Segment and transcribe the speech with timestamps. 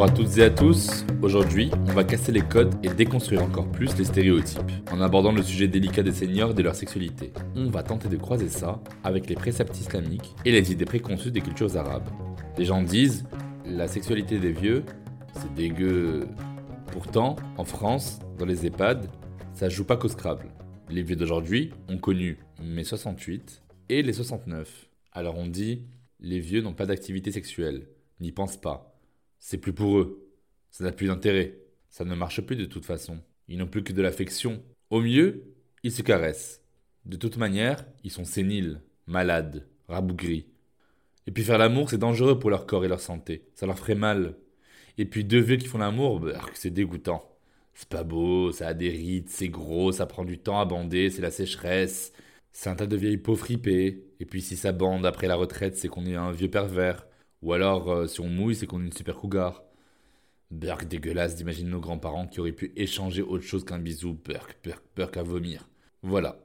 [0.00, 1.04] Bonjour à toutes et à tous.
[1.20, 5.42] Aujourd'hui, on va casser les codes et déconstruire encore plus les stéréotypes en abordant le
[5.42, 7.34] sujet délicat des seniors et de leur sexualité.
[7.54, 11.42] On va tenter de croiser ça avec les préceptes islamiques et les idées préconçues des
[11.42, 12.08] cultures arabes.
[12.56, 13.26] Les gens disent
[13.66, 14.84] la sexualité des vieux,
[15.34, 16.28] c'est dégueu.
[16.92, 19.06] Pourtant, en France, dans les EHPAD,
[19.52, 20.46] ça joue pas qu'au Scrabble.
[20.88, 24.88] Les vieux d'aujourd'hui ont connu mes 68 et les 69.
[25.12, 25.82] Alors on dit
[26.20, 27.86] les vieux n'ont pas d'activité sexuelle,
[28.18, 28.89] n'y pensent pas.
[29.40, 30.30] C'est plus pour eux.
[30.70, 31.58] Ça n'a plus d'intérêt.
[31.88, 33.18] Ça ne marche plus de toute façon.
[33.48, 34.62] Ils n'ont plus que de l'affection.
[34.90, 35.42] Au mieux,
[35.82, 36.60] ils se caressent.
[37.06, 40.46] De toute manière, ils sont séniles, malades, rabougris.
[41.26, 43.48] Et puis faire l'amour, c'est dangereux pour leur corps et leur santé.
[43.54, 44.36] Ça leur ferait mal.
[44.98, 47.26] Et puis deux vieux qui font l'amour, bah, c'est dégoûtant.
[47.74, 51.08] C'est pas beau, ça a des rides, c'est gros, ça prend du temps à bander,
[51.10, 52.12] c'est la sécheresse.
[52.52, 54.04] C'est un tas de vieilles peaux fripées.
[54.20, 57.06] Et puis si ça bande après la retraite, c'est qu'on est un vieux pervers.
[57.42, 59.62] Ou alors, euh, si on mouille, c'est qu'on est une super cougar.
[60.50, 64.18] Burk dégueulasse d'imaginer nos grands-parents qui auraient pu échanger autre chose qu'un bisou.
[64.24, 65.68] Burk, burk, burk à vomir.
[66.02, 66.38] Voilà.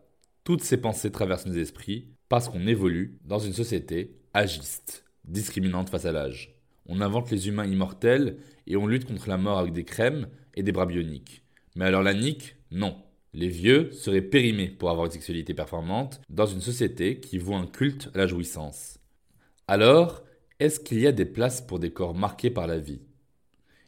[0.44, 6.06] Toutes ces pensées traversent nos esprits parce qu'on évolue dans une société agiste, discriminante face
[6.06, 6.56] à l'âge.
[6.88, 10.62] On invente les humains immortels et on lutte contre la mort avec des crèmes et
[10.62, 11.44] des bras bioniques.
[11.76, 12.98] Mais alors la nique Non.
[13.34, 17.68] Les vieux seraient périmés pour avoir une sexualité performante dans une société qui voit un
[17.68, 19.00] culte à la jouissance.
[19.68, 20.24] Alors,
[20.60, 23.02] est-ce qu'il y a des places pour des corps marqués par la vie?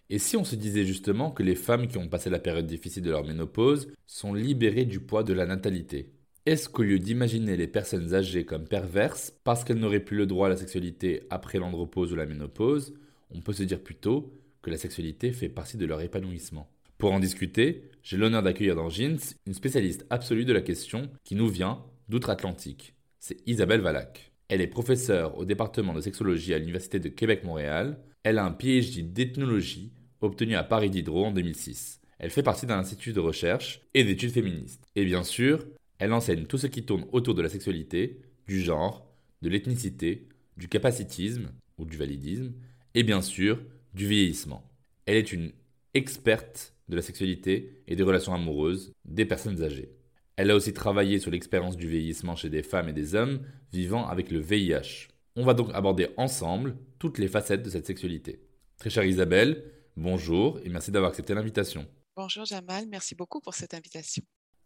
[0.10, 3.04] Et si on se disait justement que les femmes qui ont passé la période difficile
[3.04, 6.12] de leur ménopause sont libérées du poids de la natalité?
[6.46, 10.48] Est-ce qu'au lieu d'imaginer les personnes âgées comme perverses parce qu'elles n'auraient plus le droit
[10.48, 12.94] à la sexualité après l'andropause ou la ménopause,
[13.32, 16.70] on peut se dire plutôt que la sexualité fait partie de leur épanouissement?
[16.98, 21.36] Pour en discuter, j'ai l'honneur d'accueillir dans Jeans une spécialiste absolue de la question qui
[21.36, 22.96] nous vient d'outre-Atlantique.
[23.20, 24.27] C'est Isabelle Valac.
[24.50, 28.00] Elle est professeure au département de sexologie à l'Université de Québec-Montréal.
[28.24, 29.92] Elle a un PhD d'ethnologie
[30.22, 32.00] obtenu à Paris Diderot en 2006.
[32.20, 34.84] Elle fait partie d'un institut de recherche et d'études féministes.
[34.96, 35.66] Et bien sûr,
[36.00, 39.06] elle enseigne tout ce qui tourne autour de la sexualité, du genre,
[39.42, 42.54] de l'ethnicité, du capacitisme ou du validisme,
[42.96, 43.60] et bien sûr,
[43.94, 44.64] du vieillissement.
[45.06, 45.52] Elle est une
[45.94, 49.97] experte de la sexualité et des relations amoureuses des personnes âgées.
[50.38, 53.42] Elle a aussi travaillé sur l'expérience du vieillissement chez des femmes et des hommes
[53.74, 55.08] vivant avec le VIH.
[55.36, 58.40] On va donc aborder ensemble toutes les facettes de cette sexualité.
[58.78, 59.64] Très chère Isabelle,
[59.96, 61.88] bonjour et merci d'avoir accepté l'invitation.
[62.16, 64.22] Bonjour Jamal, merci beaucoup pour cette invitation.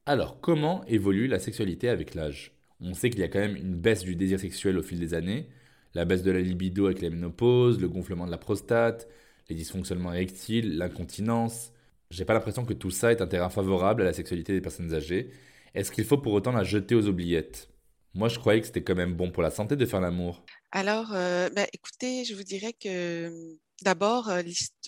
[0.06, 2.52] Alors, comment évolue la sexualité avec l'âge?
[2.82, 5.14] On sait qu'il y a quand même une baisse du désir sexuel au fil des
[5.14, 5.48] années,
[5.94, 9.08] la baisse de la libido avec la ménopause, le gonflement de la prostate,
[9.48, 11.72] les dysfonctionnements érectiles, l'incontinence.
[12.10, 14.94] J'ai pas l'impression que tout ça est un terrain favorable à la sexualité des personnes
[14.94, 15.32] âgées.
[15.74, 17.70] Est-ce qu'il faut pour autant la jeter aux oubliettes?
[18.14, 20.44] Moi, je croyais que c'était quand même bon pour la santé de faire l'amour.
[20.72, 24.42] Alors, euh, bah, écoutez, je vous dirais que d'abord, euh,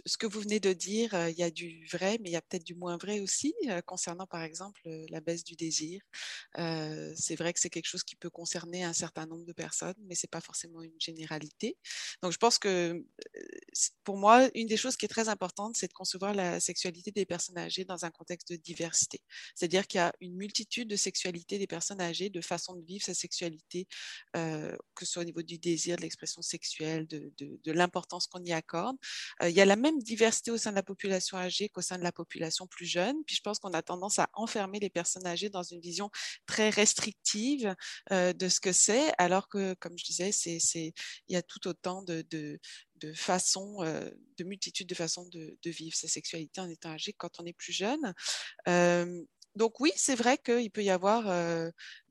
[0.05, 2.35] ce que vous venez de dire, euh, il y a du vrai, mais il y
[2.35, 6.01] a peut-être du moins vrai aussi, euh, concernant par exemple la baisse du désir.
[7.15, 10.15] C'est vrai que c'est quelque chose qui peut concerner un certain nombre de personnes, mais
[10.15, 11.77] c'est pas forcément une généralité.
[12.21, 13.03] Donc, je pense que
[14.03, 17.25] pour moi, une des choses qui est très importante, c'est de concevoir la sexualité des
[17.25, 19.21] personnes âgées dans un contexte de diversité.
[19.55, 23.03] C'est-à-dire qu'il y a une multitude de sexualités des personnes âgées, de façons de vivre
[23.05, 23.87] sa sexualité,
[24.33, 28.82] que ce soit au niveau du désir, de l'expression sexuelle, de l'importance qu'on y accorde.
[29.41, 32.03] Il y a la même diversité au sein de la population âgée qu'au sein de
[32.03, 33.15] la population plus jeune.
[33.25, 36.09] Puis je pense qu'on a tendance à enfermer les personnes âgées dans une vision
[36.45, 37.75] très restrictive
[38.11, 40.31] de ce que c'est, alors que, comme je disais,
[40.77, 40.93] il
[41.29, 42.59] y a tout autant de
[43.15, 43.83] façons,
[44.37, 47.73] de multitudes de façons de, vivre sa sexualité en étant âgé quand on est plus
[47.73, 48.13] jeune.
[49.55, 51.25] donc oui, c'est vrai qu'il peut y avoir,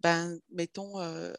[0.01, 0.95] ben, mettons,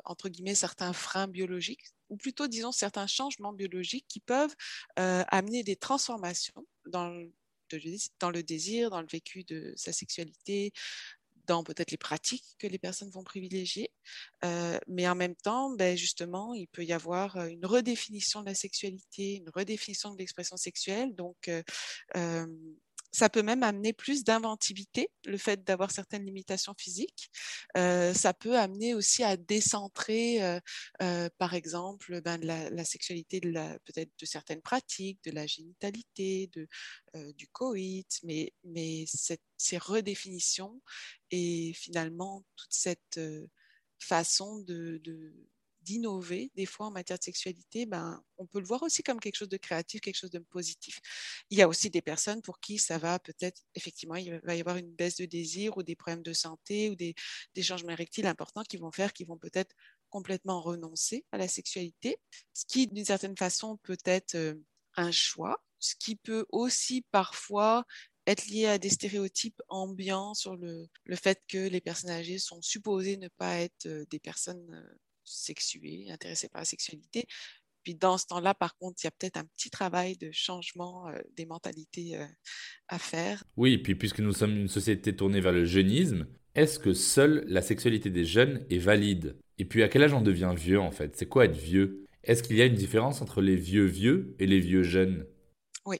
[0.05, 4.55] entre guillemets, certains freins biologiques, ou plutôt, disons, certains changements biologiques qui peuvent
[4.95, 10.71] amener des transformations dans le désir, dans le vécu de sa sexualité,
[11.47, 13.91] dans peut-être les pratiques que les personnes vont privilégier.
[14.45, 18.47] Euh, mais en même temps, ben justement, il peut y avoir euh, une redéfinition de
[18.47, 21.15] la sexualité, une redéfinition de l'expression sexuelle.
[21.15, 21.49] Donc,
[22.15, 22.47] euh,
[23.13, 27.29] ça peut même amener plus d'inventivité, le fait d'avoir certaines limitations physiques.
[27.77, 30.59] Euh, ça peut amener aussi à décentrer, euh,
[31.03, 33.51] euh, par exemple, ben, la, sexualité de
[33.85, 36.49] peut-être de certaines pratiques, de la génitalité,
[37.13, 38.51] du coït, mais
[39.05, 40.81] ces redéfinitions
[41.29, 43.19] et finalement toute cette
[43.99, 44.99] façon de
[45.83, 49.35] d'innover des fois en matière de sexualité, ben, on peut le voir aussi comme quelque
[49.35, 50.99] chose de créatif, quelque chose de positif.
[51.49, 54.59] Il y a aussi des personnes pour qui ça va peut-être, effectivement, il va y
[54.59, 57.15] avoir une baisse de désir ou des problèmes de santé ou des,
[57.61, 59.73] changements érectiles importants qui vont faire qu'ils vont peut-être
[60.09, 62.17] complètement renoncer à la sexualité,
[62.53, 64.55] ce qui d'une certaine façon peut être euh,
[64.95, 67.85] un choix, ce qui peut aussi parfois
[68.27, 72.61] être lié à des stéréotypes ambiants sur le, le, fait que les personnes âgées sont
[72.61, 77.25] supposées ne pas être euh, des personnes euh, sexués, intéressés par la sexualité.
[77.83, 81.09] Puis dans ce temps-là, par contre, il y a peut-être un petit travail de changement
[81.09, 82.25] euh, des mentalités euh,
[82.87, 83.43] à faire.
[83.57, 87.61] Oui, puis puisque nous sommes une société tournée vers le jeunisme, est-ce que seule la
[87.61, 89.37] sexualité des jeunes est valide?
[89.57, 91.15] Et puis à quel âge on devient vieux en fait?
[91.15, 92.05] C'est quoi être vieux?
[92.23, 95.25] Est-ce qu'il y a une différence entre les vieux vieux et les vieux jeunes?
[95.85, 95.97] Oui.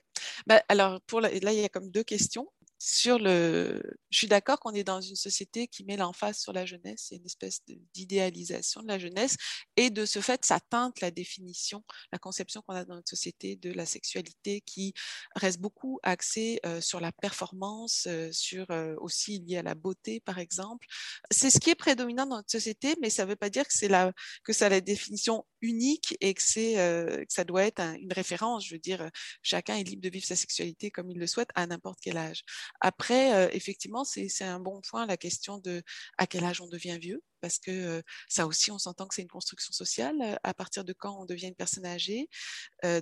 [0.47, 2.47] Bah, alors, pour là, il y a comme deux questions
[2.85, 3.81] sur le.
[4.09, 7.15] Je suis d'accord qu'on est dans une société qui met l'emphase sur la jeunesse, c'est
[7.15, 7.61] une espèce
[7.93, 9.37] d'idéalisation de la jeunesse,
[9.77, 11.81] et de ce fait, ça teinte la définition,
[12.11, 14.93] la conception qu'on a dans notre société de la sexualité qui
[15.37, 20.19] reste beaucoup axée euh, sur la performance, euh, sur euh, aussi lié à la beauté,
[20.19, 20.85] par exemple.
[21.31, 23.73] C'est ce qui est prédominant dans notre société, mais ça ne veut pas dire que
[23.73, 24.11] c'est la
[24.43, 28.67] que ça la définition unique et que c'est que ça doit être une référence.
[28.67, 29.09] Je veux dire,
[29.41, 32.43] chacun est libre de vivre sa sexualité comme il le souhaite à n'importe quel âge.
[32.81, 35.81] Après, euh, effectivement, c'est un bon point la question de
[36.17, 39.21] à quel âge on devient vieux, parce que euh, ça aussi, on s'entend que c'est
[39.21, 40.15] une construction sociale.
[40.21, 42.29] Euh, à partir de quand on devient une personne âgée,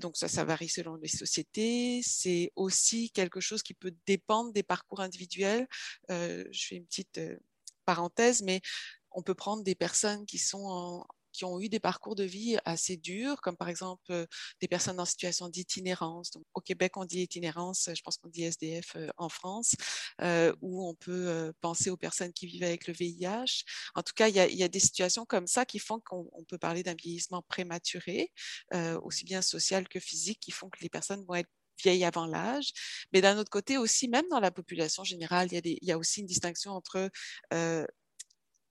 [0.02, 2.02] donc ça, ça varie selon les sociétés.
[2.04, 5.68] C'est aussi quelque chose qui peut dépendre des parcours individuels.
[6.10, 7.20] je fais une petite
[7.86, 8.62] parenthèse, mais
[9.12, 12.58] on peut prendre des personnes qui sont en, qui ont eu des parcours de vie
[12.66, 14.28] assez durs, comme par exemple
[14.60, 16.32] des personnes en situation d'itinérance.
[16.54, 19.74] Au Québec, on dit itinérance, je pense qu'on dit SDF en France,
[20.22, 23.64] euh, où on peut penser aux personnes qui vivent avec le VIH.
[23.96, 26.84] En tout cas, il y a, des situations comme ça qui font qu'on peut parler
[26.84, 28.32] d'un vieillissement prématuré,
[29.02, 31.50] aussi bien social que physique, qui font que les personnes vont être
[31.82, 32.72] vieilles avant l'âge.
[33.12, 35.92] Mais d'un autre côté aussi, même dans la population générale, il y a, il y
[35.92, 37.10] a aussi une distinction entre,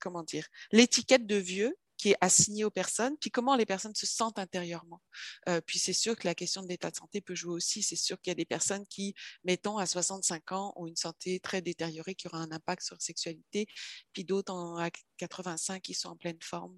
[0.01, 4.06] comment dire, l'étiquette de vieux qui est assigné aux personnes, puis comment les personnes se
[4.06, 5.02] sentent intérieurement.
[5.49, 7.82] Euh, puis c'est sûr que la question de l'état de santé peut jouer aussi.
[7.82, 9.14] C'est sûr qu'il y a des personnes qui,
[9.44, 13.00] mettons, à 65 ans, ont une santé très détériorée qui aura un impact sur la
[13.00, 13.67] sexualité,
[14.14, 16.75] puis d'autres à 85 qui sont en pleine forme.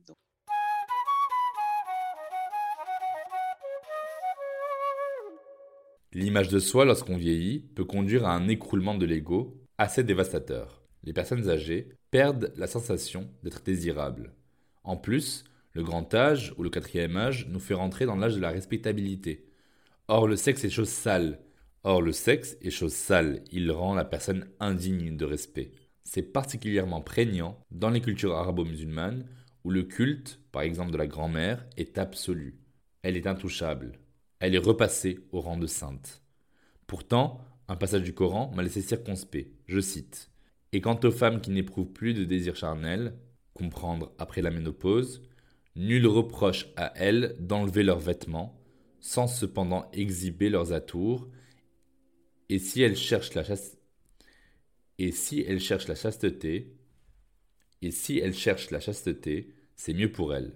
[6.13, 10.83] L'image de soi lorsqu'on vieillit peut conduire à un écroulement de l'ego assez dévastateur.
[11.05, 14.35] Les personnes âgées perdent la sensation d'être désirables.
[14.85, 18.41] En plus, le grand âge ou le quatrième âge nous fait rentrer dans l'âge de
[18.41, 19.47] la respectabilité.
[20.09, 21.41] Or, le sexe est chose sale.
[21.85, 23.43] Or, le sexe est chose sale.
[23.51, 25.73] Il rend la personne indigne de respect.
[26.05, 29.25] C'est particulièrement prégnant dans les cultures arabo-musulmanes
[29.65, 32.59] où le culte, par exemple de la grand-mère, est absolu.
[33.03, 33.99] Elle est intouchable.
[34.41, 36.23] Elle est repassée au rang de sainte.
[36.87, 39.51] Pourtant, un passage du Coran m'a laissé circonspect.
[39.67, 40.31] Je cite
[40.73, 43.15] Et quant aux femmes qui n'éprouvent plus de désir charnel,
[43.55, 45.23] comprendre après la ménopause,
[45.77, 48.61] nul reproche à elles d'enlever leurs vêtements,
[49.01, 51.29] sans cependant exhiber leurs atours,
[52.49, 53.45] et si elles cherchent la
[54.99, 56.77] et si elles cherchent la chasteté,
[57.81, 60.53] et si elles cherchent la chasteté, c'est mieux pour elles.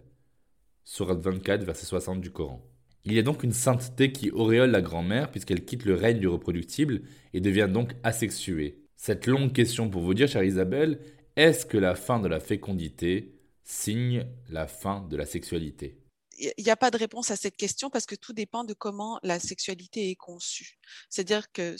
[0.85, 2.65] Surat 24, verset 60 du Coran.
[3.05, 6.29] Il y a donc une sainteté qui auréole la grand-mère puisqu'elle quitte le règne du
[6.29, 7.03] reproductible
[7.35, 8.83] et devient donc asexuée.
[8.97, 11.00] Cette longue question pour vous dire, chère Isabelle,
[11.37, 16.00] est-ce que la fin de la fécondité signe la fin de la sexualité?
[16.38, 19.19] Il n'y a pas de réponse à cette question parce que tout dépend de comment
[19.23, 20.78] la sexualité est conçue.
[21.09, 21.76] C'est-à-dire que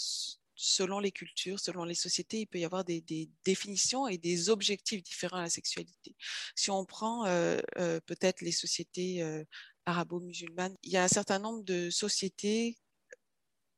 [0.54, 3.04] selon les cultures, selon les sociétés, il peut y avoir des,
[3.44, 6.16] définitions et des objectifs différents à la sexualité.
[6.54, 9.44] Si on prend euh, euh, peut-être les sociétés euh,
[9.84, 10.75] arabo-musulmane.
[10.82, 12.76] Il y a un certain nombre de sociétés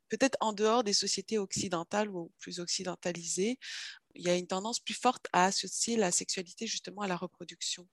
[0.09, 3.59] peut-être en dehors des sociétés occidentales ou plus occidentalisées,
[4.19, 7.89] il y a une tendance plus forte à associer la sexualité justement à la reproduction.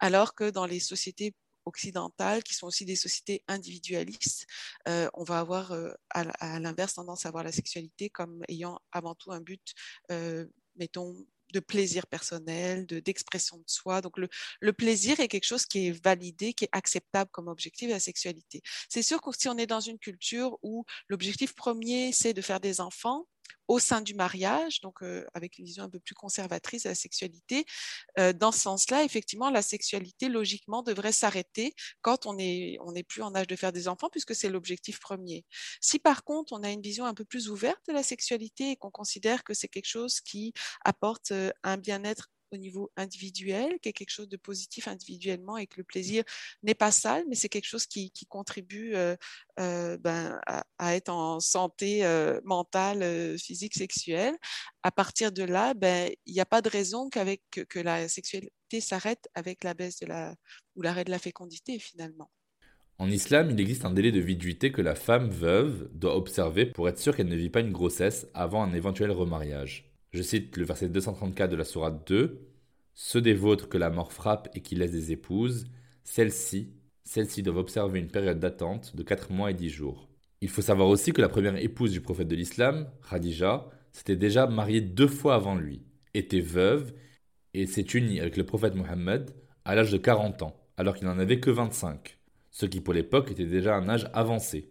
[0.00, 1.34] Alors que dans les sociétés
[1.64, 4.46] occidentales, qui sont aussi des sociétés individualistes,
[4.88, 9.14] euh, on va avoir euh, à, l'inverse tendance à voir la sexualité comme ayant avant
[9.14, 9.72] tout un but,
[10.10, 10.46] euh,
[10.76, 11.16] mettons,
[11.52, 14.00] de plaisir personnel, d'expression de, soi.
[14.00, 14.28] Donc le,
[14.60, 18.00] le, plaisir est quelque chose qui est validé, qui est acceptable comme objectif de la
[18.00, 18.60] sexualité.
[18.88, 22.58] C'est sûr que si on est dans une culture où l'objectif premier, c'est de faire
[22.58, 23.26] des enfants,
[23.68, 26.94] au sein du mariage, donc euh, avec une vision un peu plus conservatrice de la
[26.94, 27.64] sexualité.
[28.18, 33.34] Euh, dans ce sens-là, effectivement, la sexualité, logiquement, devrait s'arrêter quand on n'est plus en
[33.34, 35.44] âge de faire des enfants, puisque c'est l'objectif premier.
[35.80, 38.76] Si par contre, on a une vision un peu plus ouverte de la sexualité et
[38.76, 40.52] qu'on considère que c'est quelque chose qui
[40.84, 45.66] apporte euh, un bien-être au niveau individuel, qui est quelque chose de positif individuellement et
[45.66, 46.24] que le plaisir
[46.62, 49.16] n'est pas sale, mais c'est quelque chose qui, contribue euh,
[49.60, 50.40] euh, ben,
[50.78, 54.34] à, être en santé euh, mentale, physique, sexuelle.
[54.82, 58.80] À partir de là, ben, il n'y a pas de raison qu'avec que, la sexualité
[58.80, 60.34] s'arrête avec la baisse de la
[60.74, 62.30] ou l'arrêt de la fécondité finalement.
[62.98, 66.88] En islam, il existe un délai de viduité que la femme veuve doit observer pour
[66.88, 69.93] être sûre qu'elle ne vit pas une grossesse avant un éventuel remariage.
[70.14, 72.46] Je cite le verset 234 de la Sourate 2.
[72.94, 75.66] Ceux des vôtres que la mort frappe et qui laissent des épouses,
[76.04, 80.08] celles-ci, celles-ci doivent observer une période d'attente de 4 mois et 10 jours.
[80.40, 84.46] Il faut savoir aussi que la première épouse du prophète de l'islam, Khadija, s'était déjà
[84.46, 85.82] mariée deux fois avant lui,
[86.14, 86.94] était veuve
[87.52, 89.32] et s'est unie avec le prophète Mohammed
[89.64, 92.20] à l'âge de 40 ans, alors qu'il n'en avait que 25,
[92.52, 94.70] ce qui pour l'époque était déjà un âge avancé.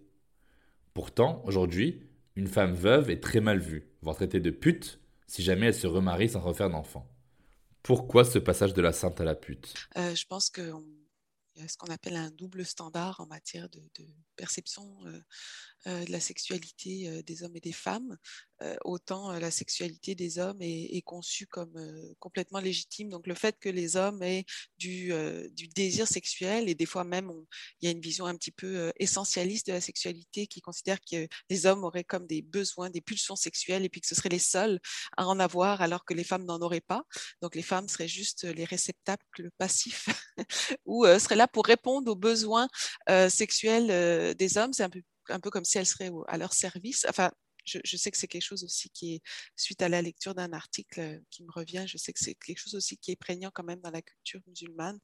[0.93, 1.99] Pourtant, aujourd'hui,
[2.37, 5.87] une femme veuve est très mal vue, voire traitée de pute si jamais elle se
[5.87, 7.07] remarie sans refaire d'enfant.
[7.81, 9.73] Pourquoi ce passage de la sainte à la pute?
[9.97, 10.73] Euh, Je pense qu'il
[11.55, 13.81] y a ce qu'on appelle un double standard en matière de,
[14.35, 15.19] perception euh,
[15.85, 18.17] de la sexualité des hommes et des femmes.
[18.63, 23.09] Euh, autant euh, la sexualité des hommes est, conçue comme euh, complètement légitime.
[23.09, 24.45] Donc le fait que les hommes aient
[24.77, 25.11] du,
[25.51, 27.31] du désir sexuel, et des fois même
[27.81, 31.27] il y a une vision un petit peu essentialiste de la sexualité qui considère que
[31.49, 34.39] les hommes auraient comme des besoins, des pulsions sexuelles, et puis que ce seraient les
[34.39, 34.79] seuls
[35.17, 37.03] à en avoir alors que les femmes n'en auraient pas.
[37.41, 40.09] Donc les femmes seraient juste les réceptacles passifs
[40.85, 42.67] ou seraient là pour répondre aux besoins
[43.29, 44.73] sexuels des hommes.
[44.73, 47.05] C'est un peu un peu comme si elles seraient à leur service.
[47.09, 47.31] Enfin,
[47.65, 49.21] je, sais que c'est quelque chose aussi qui est,
[49.55, 52.59] suite à la lecture d'un article euh, qui me revient, je sais que c'est quelque
[52.59, 54.99] chose aussi qui est prégnant quand même dans la culture musulmane.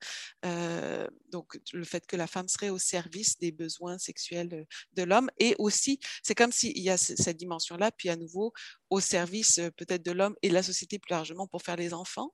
[0.45, 5.29] Euh, donc, le fait que la femme serait au service des besoins sexuels de l'homme.
[5.37, 8.53] Et aussi, c'est comme s'il y a cette dimension-là, puis à nouveau,
[8.89, 11.93] au service euh, peut-être de l'homme et de la société plus largement pour faire les
[11.93, 12.33] enfants.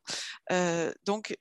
[1.06, 1.36] donc,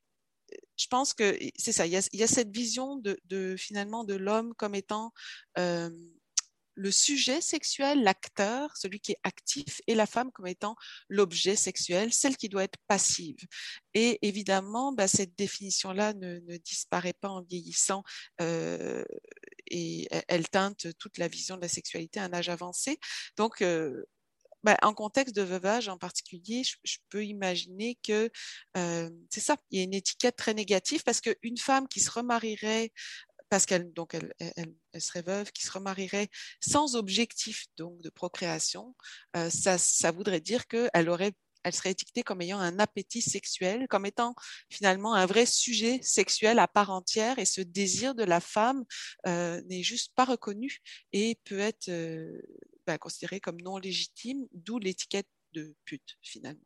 [0.76, 4.74] je pense que c'est ça, il y, a, cette vision de, finalement de l'homme comme
[4.74, 5.12] étant
[6.74, 10.76] le sujet sexuel, l'acteur, celui qui est actif, et la femme comme étant
[11.08, 13.38] l'objet sexuel, celle qui doit être passive.
[13.94, 18.02] Et évidemment, bah, cette définition-là ne, disparaît pas en vieillissant
[18.40, 19.04] euh,
[19.66, 22.98] et elle teinte toute la vision de la sexualité à un âge avancé.
[23.36, 24.04] Donc, euh,
[24.64, 28.30] bah, en contexte de veuvage en particulier, je, peux imaginer que
[28.78, 32.10] euh, c'est ça, il y a une étiquette très négative parce qu'une femme qui se
[32.10, 32.90] remarierait
[33.50, 36.28] parce qu'elle donc elle, serait veuve, qui se remarierait
[36.60, 38.94] sans objectif donc de procréation,
[39.36, 41.32] euh, ça, ça, voudrait dire qu'elle aurait
[41.64, 44.34] elle serait étiquetée comme ayant un appétit sexuel, comme étant
[44.68, 48.84] finalement un vrai sujet sexuel à part entière, et ce désir de la femme
[49.26, 50.80] euh, n'est juste pas reconnu
[51.12, 52.38] et peut être euh,
[52.86, 56.60] ben, considéré comme non légitime, d'où l'étiquette de pute finalement.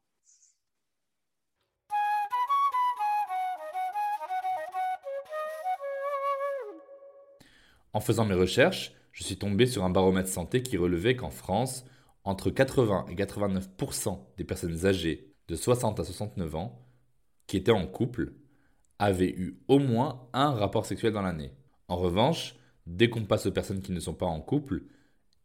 [7.99, 11.85] En faisant mes recherches, je suis tombé sur un baromètre santé qui relevait qu'en France,
[12.23, 16.87] entre 80 et 89% des personnes âgées de 60 à 69 ans
[17.49, 18.35] qui étaient en couple
[19.01, 21.51] avaient eu au moins un rapport sexuel dans l'année.
[21.89, 22.55] En revanche,
[22.87, 24.85] dès qu'on passe aux personnes qui ne sont pas en couple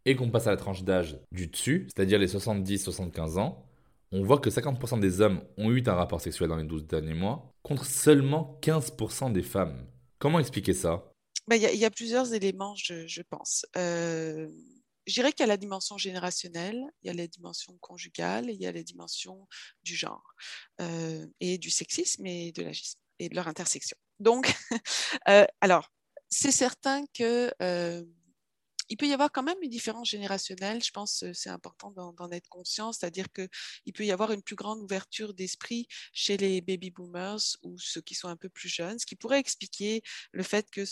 [0.06, 3.66] et qu'on passe à la tranche d'âge du dessus, c'est-à-dire les 70-75 ans,
[4.12, 7.16] on voit que 50% des hommes ont eu un rapport sexuel dans les 12 derniers
[7.16, 9.88] mois, contre seulement 15% des femmes.
[10.20, 11.13] Comment expliquer ça?
[11.52, 13.66] Il y, a plusieurs éléments, je, pense.
[13.78, 14.50] Euh,
[15.06, 18.62] je dirais qu'il y a la dimension générationnelle, il y a la dimension conjugale, il
[18.62, 19.48] y a la dimension
[19.84, 20.36] du genre
[20.82, 23.98] euh, et du sexisme et de l'agisme et de leur intersection.
[24.20, 24.54] Donc,
[25.28, 25.92] euh, alors,
[26.30, 27.54] c'est certain que
[28.94, 30.84] il peut y avoir quand même une différence générationnelle.
[30.84, 34.56] Je pense que c'est important d'en être conscient, c'est-à-dire qu'il peut y avoir une plus
[34.56, 39.00] grande ouverture d'esprit chez les baby boomers ou ceux qui sont un peu plus jeunes,
[39.00, 40.84] ce qui pourrait expliquer le fait que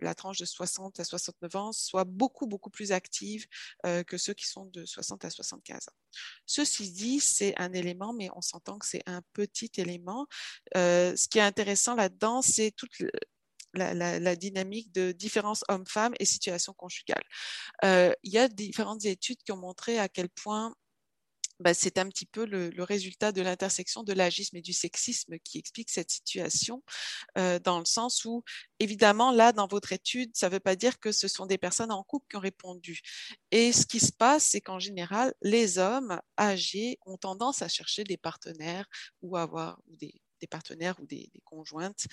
[0.00, 3.46] la tranche de 60 à 69 ans soit beaucoup, beaucoup plus active
[3.84, 5.92] que ceux qui sont de 60 à 75 ans.
[6.46, 10.26] Ceci dit, c'est un élément, mais on s'entend que c'est un petit élément.
[10.74, 13.02] ce qui est intéressant là-dedans, c'est toute
[13.74, 17.22] la, dynamique de différence homme-femme et situation conjugale.
[17.82, 20.74] il y a différentes études qui ont montré à quel point
[21.60, 25.58] bah, c'est un petit peu le, résultat de l'intersection de l'agisme et du sexisme qui
[25.58, 26.82] explique cette situation,
[27.36, 28.42] dans le sens où,
[28.78, 31.92] évidemment, là, dans votre étude, ça ne veut pas dire que ce sont des personnes
[31.92, 33.00] en couple qui ont répondu.
[33.50, 38.04] Et ce qui se passe, c'est qu'en général, les hommes âgés ont tendance à chercher
[38.04, 38.86] des partenaires
[39.20, 40.14] ou avoir des,
[40.48, 42.06] partenaires ou des, conjointes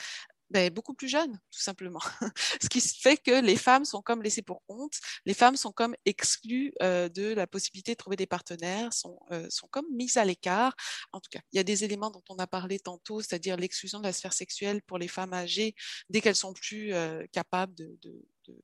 [0.49, 1.99] ben, beaucoup plus jeunes, tout simplement.
[2.61, 4.93] Ce qui fait que les femmes sont comme laissées pour compte,
[5.25, 9.47] les femmes sont comme exclues euh, de la possibilité de trouver des partenaires, sont, euh,
[9.49, 10.75] sont comme mises à l'écart.
[11.11, 13.99] En tout cas, il y a des éléments dont on a parlé tantôt, c'est-à-dire l'exclusion
[13.99, 15.75] de la sphère sexuelle pour les femmes âgées
[16.09, 17.97] dès qu'elles sont plus euh, capables de,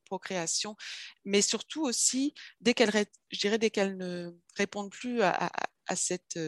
[0.06, 0.76] procréation,
[1.26, 5.50] mais surtout aussi dès qu'elles, je dirais, dès qu'elles ne répondent plus à
[5.94, 6.38] cette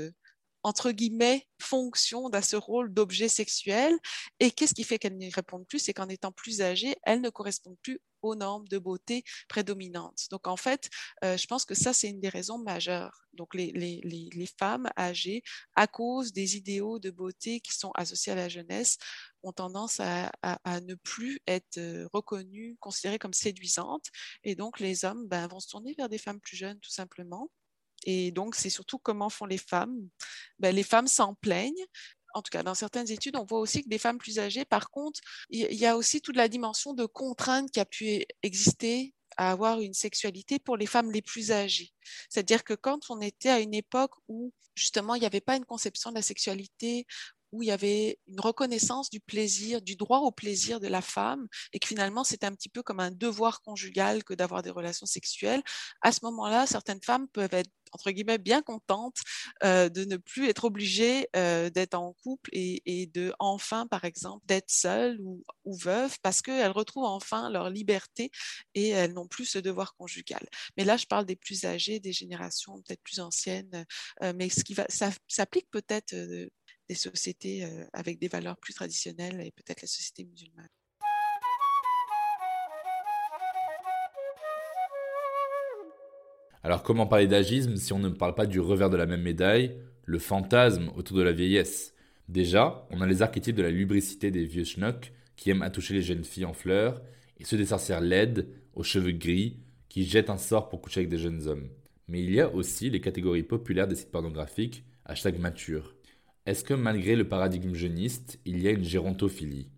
[0.66, 3.96] entre guillemets, fonction, dans ce rôle d'objet sexuel.
[4.40, 5.78] Et qu'est-ce qui fait qu'elles n'y répondent plus?
[5.78, 10.26] C'est qu'en étant plus âgées, elles ne correspondent plus aux normes de beauté prédominantes.
[10.32, 10.90] Donc, en fait,
[11.22, 13.16] euh, je pense que ça, c'est une des raisons majeures.
[13.34, 14.02] Donc, les,
[14.58, 15.44] femmes âgées,
[15.76, 18.96] à cause des idéaux de beauté qui sont associés à la jeunesse,
[19.44, 24.06] ont tendance à, à, ne plus être euh, reconnues, considérées comme séduisantes.
[24.42, 27.50] Et donc, les hommes ben, vont se tourner vers des femmes plus jeunes, tout simplement.
[28.06, 30.08] Et donc, c'est surtout comment font les femmes.
[30.58, 31.84] Ben, les femmes s'en plaignent.
[32.34, 34.90] En tout cas, dans certaines études, on voit aussi que des femmes plus âgées, par
[34.90, 35.20] contre,
[35.50, 39.80] il y a aussi toute la dimension de contrainte qui a pu exister à avoir
[39.80, 41.92] une sexualité pour les femmes les plus âgées.
[42.28, 45.64] C'est-à-dire que quand on était à une époque où justement il n'y avait pas une
[45.64, 47.06] conception de la sexualité,
[47.56, 51.48] où il y avait une reconnaissance du plaisir, du droit au plaisir de la femme,
[51.72, 55.06] et que finalement c'était un petit peu comme un devoir conjugal que d'avoir des relations
[55.06, 55.62] sexuelles,
[56.02, 59.18] à ce moment-là, certaines femmes peuvent être entre guillemets bien contentes
[59.64, 64.44] euh, de ne plus être obligées euh, d'être en couple et, de enfin, par exemple,
[64.46, 68.30] d'être seules ou, ou veuves parce qu'elles retrouvent enfin leur liberté
[68.74, 70.46] et elles n'ont plus ce devoir conjugal.
[70.76, 73.86] Mais là, je parle des plus âgées, des générations peut-être plus anciennes,
[74.22, 76.14] euh, mais ce qui va, ça s'applique peut-être
[76.88, 80.68] des sociétés avec des valeurs plus traditionnelles et peut-être la société musulmane.
[86.62, 89.76] Alors comment parler d'agisme si on ne parle pas du revers de la même médaille,
[90.04, 91.94] le fantasme autour de la vieillesse?
[92.28, 95.94] Déjà, on a les archétypes de la lubricité des vieux schnocks qui aiment à toucher
[95.94, 97.02] les jeunes filles en fleurs,
[97.38, 101.10] et ceux des sorcières laides, aux cheveux gris, qui jettent un sort pour coucher avec
[101.10, 101.68] des jeunes hommes.
[102.08, 105.94] Mais il y a aussi les catégories populaires des sites pornographiques, hashtag mature,
[106.46, 109.68] est-ce que malgré le paradigme jeuniste, il y a une gérontophilie?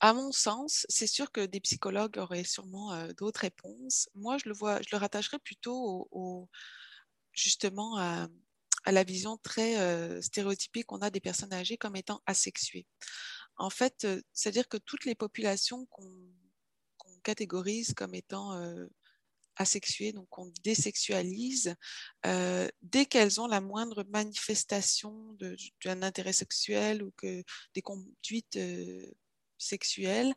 [0.00, 4.08] À mon sens, c'est sûr que des psychologues auraient sûrement euh, d'autres réponses.
[4.14, 6.48] Moi, je le vois, je le rattacherais plutôt au,
[7.32, 8.28] justement à,
[8.86, 12.86] la vision très euh, stéréotypée qu'on a des personnes âgées comme étant asexuées.
[13.56, 16.32] En fait, euh, c'est-à-dire que toutes les populations qu'on
[17.22, 18.58] catégorise comme étant
[19.60, 21.74] asexuées, donc on désexualise,
[22.26, 25.36] euh, dès qu'elles ont la moindre manifestation
[25.84, 27.44] d'un intérêt sexuel ou que
[27.74, 29.06] des conduites euh,
[29.58, 30.32] sexuelles,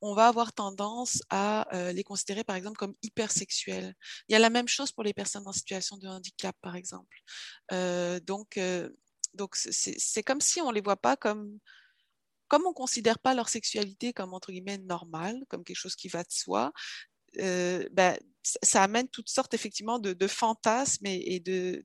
[0.00, 3.94] on va avoir tendance à euh, les considérer par exemple comme hypersexuelles.
[4.28, 7.16] Il y a la même chose pour les personnes en situation de handicap par exemple.
[8.26, 8.58] donc
[9.34, 11.58] donc c'est comme si on les voit pas comme
[12.48, 16.08] comme on ne considère pas leur sexualité comme entre guillemets normale, comme quelque chose qui
[16.08, 16.72] va de soi,
[17.40, 18.16] euh, ben,
[18.62, 21.84] ça amène toutes sortes effectivement de, fantasmes et, de,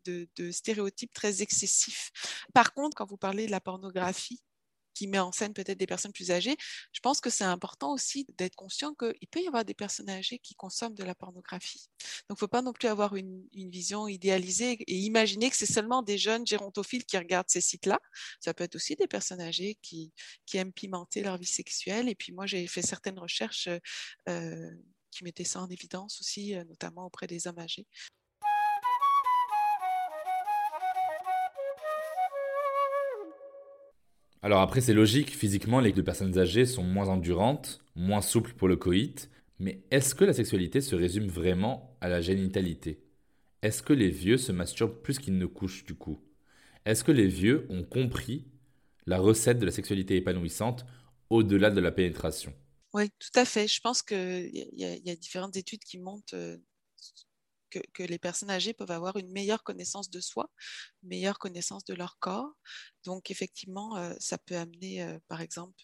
[0.52, 2.12] stéréotypes très excessifs.
[2.54, 4.42] Par contre, quand vous parlez de la pornographie,
[5.00, 6.58] qui met en scène peut-être des personnes plus âgées,
[6.92, 10.40] je pense que c'est important aussi d'être conscient qu'il peut y avoir des personnes âgées
[10.40, 11.88] qui consomment de la pornographie.
[12.28, 15.72] Donc, il ne faut pas non plus avoir une, vision idéalisée et imaginer que c'est
[15.72, 18.00] seulement des jeunes gérontophiles qui regardent ces sites-là.
[18.42, 20.12] Ça peut être aussi des personnes âgées qui,
[20.54, 22.10] aiment pimenter leur vie sexuelle.
[22.10, 23.70] Et puis, moi, j'ai fait certaines recherches.
[24.28, 24.72] Euh,
[25.12, 27.86] qui mettait ça en évidence aussi, euh, notamment auprès des hommes âgés.
[34.42, 38.78] Alors après, c'est logique, physiquement, les personnes âgées sont moins endurantes, moins souples pour le
[38.78, 43.04] coït, mais est-ce que la sexualité se résume vraiment à la génitalité?
[43.62, 46.20] Est-ce que les vieux se masturbent plus qu'ils ne couchent du coup?
[46.86, 48.46] Est-ce que les vieux ont compris
[49.06, 50.86] la recette de la sexualité épanouissante
[51.30, 52.54] au-delà de la pénétration?
[52.94, 53.68] Oui, tout à fait.
[53.68, 56.60] Je pense qu'il y, a différentes études qui montrent
[57.70, 60.50] que, que, les personnes âgées peuvent avoir une meilleure connaissance de soi,
[61.04, 62.52] une meilleure connaissance de leur corps.
[63.04, 65.82] Donc, effectivement, ça peut amener, par exemple,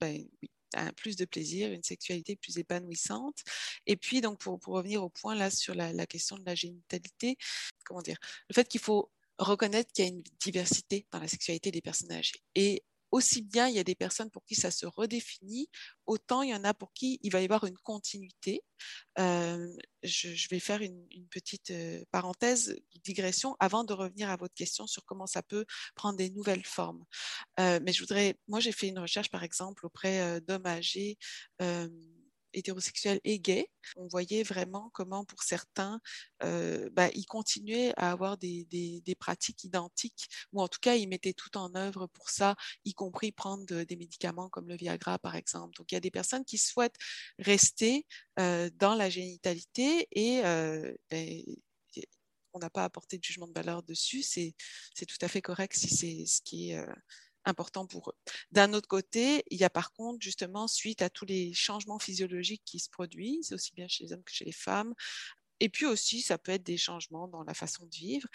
[0.00, 0.26] ben,
[0.74, 3.38] un plus de plaisir, une sexualité plus épanouissante.
[3.86, 7.36] Et puis, donc, pour, revenir au point là sur la, question de la génitalité,
[7.84, 11.70] comment dire, le fait qu'il faut reconnaître qu'il y a une diversité dans la sexualité
[11.70, 12.42] des personnes âgées.
[13.12, 15.68] Aussi bien il y a des personnes pour qui ça se redéfinit,
[16.06, 18.64] autant il y en a pour qui il va y avoir une continuité.
[19.18, 19.68] Euh,
[20.02, 25.04] je, vais faire une, petite euh, parenthèse, digression, avant de revenir à votre question sur
[25.04, 27.04] comment ça peut prendre des nouvelles formes.
[27.60, 31.18] Euh, mais je voudrais, moi j'ai fait une recherche par exemple auprès d'hommes âgés
[32.54, 36.00] hétérosexuels et gays, on voyait vraiment comment pour certains,
[36.42, 41.08] euh, bah, ils continuaient à avoir des, des, pratiques identiques, ou en tout cas, ils
[41.08, 45.36] mettaient tout en œuvre pour ça, y compris prendre des médicaments comme le Viagra, par
[45.36, 45.76] exemple.
[45.76, 46.98] Donc, il y a des personnes qui souhaitent
[47.38, 48.06] rester
[48.38, 51.42] euh, dans la génitalité et euh, ben,
[52.54, 54.54] on n'a pas apporté de jugement de valeur dessus, c'est
[55.06, 56.86] tout à fait correct si c'est ce qui est
[57.44, 58.14] important pour eux.
[58.50, 62.62] D'un autre côté, il y a par contre, justement, suite à tous les changements physiologiques
[62.64, 64.94] qui se produisent, aussi bien chez les hommes que chez les femmes,
[65.62, 68.28] et puis aussi, ça peut être des changements dans la façon de vivre.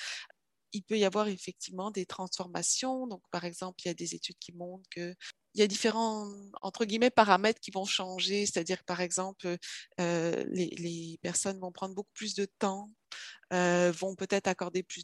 [0.72, 3.06] Il peut y avoir effectivement des transformations.
[3.08, 5.14] Donc, par exemple, il y a des études qui montrent que
[5.54, 8.46] il y a différents, entre guillemets, paramètres qui vont changer.
[8.46, 9.58] C'est-à-dire, par exemple,
[10.00, 12.92] euh, les, les, personnes vont prendre beaucoup plus de temps
[13.54, 15.04] euh, vont peut-être accorder plus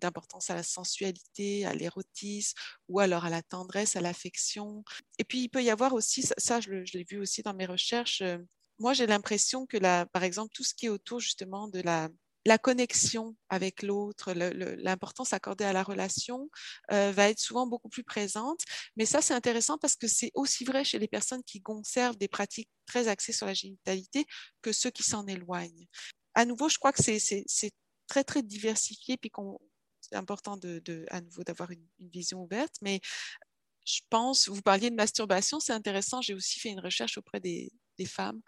[0.00, 2.56] d'importance à la sensualité, à l'érotisme
[2.88, 4.84] ou alors à la tendresse, à l'affection.
[5.18, 8.22] Et puis, il peut y avoir aussi, ça, je l'ai vu aussi dans mes recherches,
[8.22, 8.38] euh,
[8.78, 12.08] moi j'ai l'impression que, par exemple, tout ce qui est autour justement de la,
[12.44, 16.50] la connexion avec l'autre, l'importance accordée à la relation
[16.92, 18.60] euh, va être souvent beaucoup plus présente.
[18.96, 22.28] Mais ça, c'est intéressant parce que c'est aussi vrai chez les personnes qui conservent des
[22.28, 24.26] pratiques très axées sur la génitalité
[24.60, 25.86] que ceux qui s'en éloignent
[26.34, 27.72] à nouveau, je crois que c'est
[28.06, 29.30] très, très diversifié, puis
[30.00, 32.74] c'est important de, de, à nouveau d'avoir une, vision ouverte.
[32.82, 33.00] Mais
[33.84, 36.20] je pense, vous parliez de masturbation, c'est intéressant.
[36.22, 38.40] J'ai aussi fait une recherche auprès des, des femmes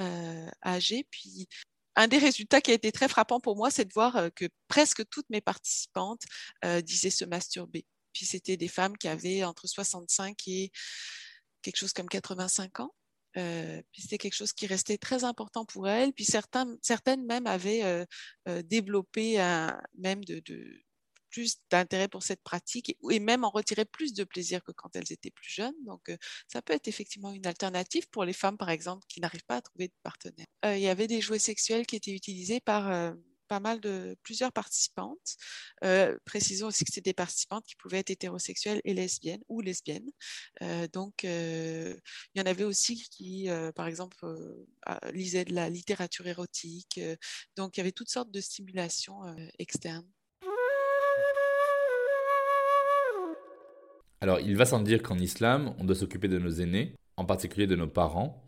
[0.00, 1.06] euh, âgées.
[1.10, 1.48] Puis
[1.96, 4.46] un des résultats qui a été très frappant pour moi, c'est de voir euh, que
[4.68, 6.22] presque toutes mes participantes
[6.64, 7.84] euh, disaient se masturber.
[8.12, 10.70] Puis c'était des femmes qui avaient entre 65 et
[11.62, 12.94] quelque chose comme 85 ans.
[13.36, 16.12] Euh, c'était quelque chose qui restait très important pour elle.
[16.12, 18.04] Puis certaines même avaient euh,
[18.48, 19.36] euh, développé
[19.96, 20.42] même de,
[21.30, 25.12] plus d'intérêt pour cette pratique et, même en retirer plus de plaisir que quand elles
[25.12, 25.74] étaient plus jeunes.
[25.84, 26.10] Donc,
[26.48, 29.62] ça peut être effectivement une alternative pour les femmes, par exemple, qui n'arrivent pas à
[29.62, 30.46] trouver de partenaire.
[30.64, 33.14] Il y avait des jouets sexuels qui étaient utilisés par
[33.48, 35.36] pas mal de plusieurs participantes.
[35.84, 40.10] Euh, précisons aussi que c'est des participantes qui pouvaient être hétérosexuelles et lesbiennes ou lesbiennes.
[40.62, 41.94] Euh, donc, euh,
[42.34, 44.16] il y en avait aussi qui, par exemple,
[45.12, 47.00] lisaient de la littérature érotique.
[47.56, 49.22] Donc, il y avait toutes sortes de stimulations
[49.58, 50.08] externes.
[54.20, 57.66] Alors, il va sans dire qu'en islam, on doit s'occuper de nos aînés, en particulier
[57.66, 58.44] de nos parents.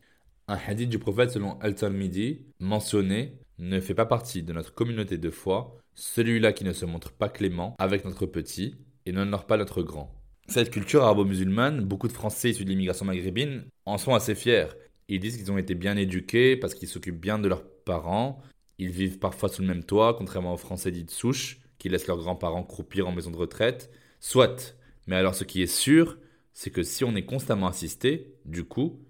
[0.49, 5.31] Un hadith du prophète selon Al-Talmidi mentionnait ne fait pas partie de notre communauté de
[5.31, 8.75] foi, celui-là qui ne se montre pas clément avec notre petit
[9.07, 10.15] et n'honore pas notre grand.
[10.49, 14.67] Cette culture arabo-musulmane, beaucoup de Français issus de l'immigration maghrébine en sont assez fiers.
[15.09, 18.43] Ils disent qu'ils ont été bien éduqués parce qu'ils s'occupent bien de leurs parents.
[18.79, 22.07] Ils vivent parfois sous le même toit, contrairement aux Français dits de souche, qui laissent
[22.07, 23.91] leurs grands-parents croupir en maison de retraite.
[24.21, 24.75] Soit,
[25.07, 26.19] mais alors ce qui est sûr,
[26.55, 29.01] c'est que si on est constamment assisté, du coup,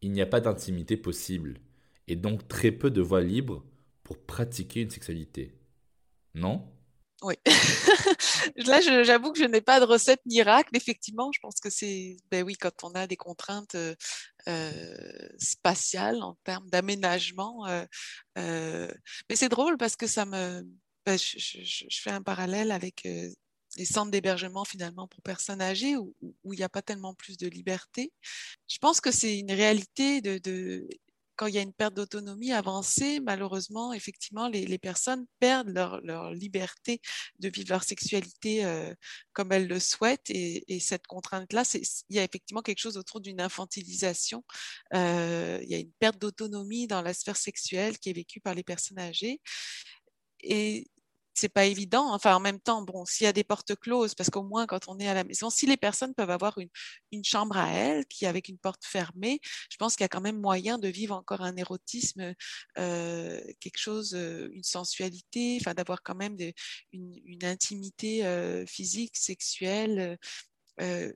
[0.00, 1.58] il n'y a pas d'intimité possible,
[2.08, 3.64] et donc très peu de voix libres
[4.06, 5.52] pour pratiquer une sexualité.
[6.34, 6.64] Non?
[7.22, 7.34] Oui.
[8.56, 10.76] Là, j'avoue que je n'ai pas de recette miracle.
[10.76, 13.96] Effectivement, je pense que c'est, ben oui, quand on a des contraintes euh,
[14.48, 17.66] euh spatiales en termes d'aménagement.
[17.66, 18.88] Euh,
[19.28, 20.62] mais c'est drôle parce que ça me,
[21.04, 26.14] ben, je, fais un parallèle avec les centres d'hébergement finalement pour personnes âgées où,
[26.44, 28.12] il n'y a pas tellement plus de liberté.
[28.68, 30.86] Je pense que c'est une réalité de
[31.36, 37.00] quand il y a une perte d'autonomie avancée, malheureusement, effectivement, les, personnes perdent leur, liberté
[37.38, 38.94] de vivre leur sexualité euh,
[39.32, 40.30] comme elles le souhaitent.
[40.30, 44.44] Et, et cette contrainte-là, il y a effectivement quelque chose autour d'une infantilisation.
[44.94, 48.54] Euh, il y a une perte d'autonomie dans la sphère sexuelle qui est vécue par
[48.54, 49.40] les personnes âgées.
[50.42, 50.88] Et
[51.36, 52.12] c'est pas évident.
[52.12, 54.88] Enfin, en même temps, bon, s'il y a des portes closes, parce qu'au moins quand
[54.88, 58.26] on est à la maison, si les personnes peuvent avoir une, chambre à elles, qui
[58.26, 61.42] avec une porte fermée, je pense qu'il y a quand même moyen de vivre encore
[61.42, 62.34] un érotisme,
[62.78, 66.36] euh, quelque chose, euh, une sensualité, enfin d'avoir quand même
[66.92, 70.18] une, une, intimité euh, physique, sexuelle.
[70.80, 71.12] Euh,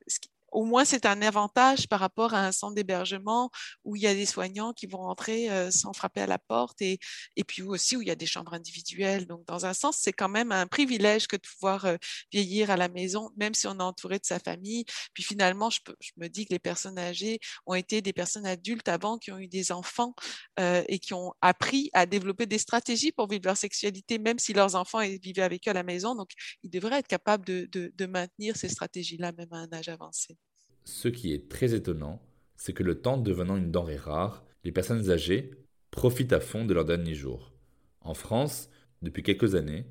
[0.53, 3.51] au moins c'est un avantage par rapport à un centre d'hébergement
[3.85, 6.81] où il y a des soignants qui vont rentrer euh, sans frapper à la porte
[6.83, 6.99] et,
[7.37, 9.27] et puis aussi où il y a des chambres individuelles.
[9.27, 11.97] Donc, dans un sens, c'est quand même un privilège que de pouvoir euh,
[12.33, 14.85] vieillir à la maison, même si on est entouré de sa famille.
[15.15, 18.89] Puis finalement, je, je, me dis que les personnes âgées ont été des personnes adultes
[18.89, 20.15] avant qui ont eu des enfants
[20.59, 24.53] euh, et qui ont appris à développer des stratégies pour vivre leur sexualité, même si
[24.53, 26.15] leurs enfants vivaient avec eux à la maison.
[26.15, 26.31] Donc,
[26.63, 30.40] ils devraient être capables de, de, de maintenir ces stratégies-là, même à un âge avancé.
[30.85, 32.23] Ce qui est très étonnant,
[32.57, 35.51] c'est que le temps devenant une denrée rare, les personnes âgées
[35.91, 37.53] profitent à fond de leurs derniers jours.
[38.01, 38.69] En France,
[39.03, 39.87] depuis quelques années,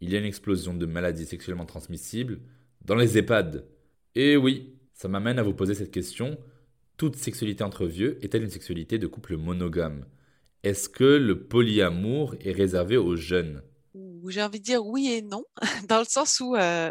[0.00, 2.40] il y a une explosion de maladies sexuellement transmissibles
[2.84, 3.66] dans les EHPAD.
[4.14, 6.38] Et oui, ça m'amène à vous poser cette question.
[6.96, 10.06] Toute sexualité entre vieux est-elle une sexualité de couple monogame?
[10.62, 13.62] Est-ce que le polyamour est réservé aux jeunes?
[14.28, 15.44] J'ai envie de dire oui et non,
[15.88, 16.90] dans le sens où euh,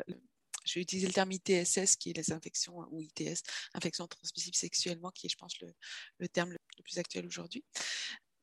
[0.63, 3.41] je vais utiliser le terme ITSS, qui est les infections, ou ITS,
[3.73, 7.63] infections transmissibles sexuellement, qui est, je pense, le, terme le, plus actuel aujourd'hui.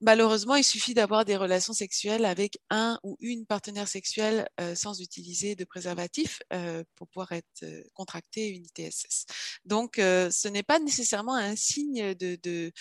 [0.02, 4.98] Malheureusement, il suffit d'avoir des relations sexuelles avec un ou une partenaire sexuelle euh, sans
[5.02, 9.26] utiliser de préservatif euh, pour pouvoir être euh, contracté une ITSS.
[9.66, 12.72] Donc, euh, ce n'est pas nécessairement un signe de, de,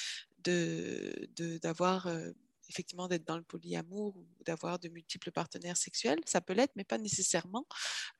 [2.69, 6.19] effectivement d'être dans le polyamour ou d'avoir de multiples partenaires sexuels.
[6.25, 7.65] Ça peut l'être, mais pas nécessairement.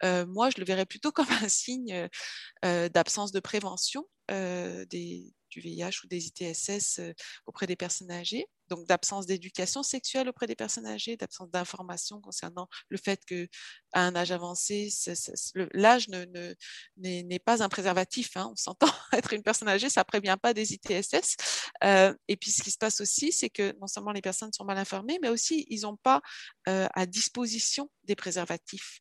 [0.04, 2.10] Euh, moi, je le verrais plutôt comme un signe
[2.66, 7.14] euh, d'absence de prévention euh, des, du VIH ou des ITSS euh,
[7.46, 12.68] auprès des personnes âgées, donc d'absence d'éducation sexuelle auprès des personnes âgées, d'absence d'information concernant
[12.90, 13.48] le fait qu'à
[13.94, 14.90] un âge avancé,
[15.74, 16.54] l'âge n'est ne,
[16.98, 18.38] ne, pas un préservatif.
[18.38, 21.36] Hein, on s'entend, être une personne âgée, ça ne prévient pas des ITSS.
[21.84, 24.66] Euh, et puis ce qui se passe aussi, c'est que non seulement les personnes sont
[24.66, 26.22] mal informées, mais aussi ils n'ont pas
[26.68, 29.00] euh, à disposition des préservatifs.